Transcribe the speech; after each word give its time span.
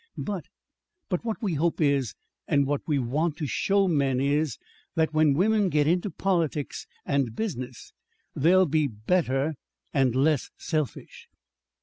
But 0.17 0.45
but 1.09 1.23
what 1.23 1.43
we 1.43 1.53
hope 1.53 1.79
is, 1.79 2.15
and 2.47 2.65
what 2.65 2.81
we 2.87 2.97
want 2.97 3.37
to 3.37 3.45
show 3.45 3.87
men 3.87 4.19
is, 4.19 4.57
that 4.95 5.13
when 5.13 5.35
women 5.35 5.69
get 5.69 5.85
into 5.85 6.09
politics 6.09 6.87
and 7.05 7.35
business 7.35 7.93
they'll 8.35 8.65
be 8.65 8.87
better 8.87 9.53
and 9.93 10.15
less 10.15 10.49
selfish." 10.57 11.27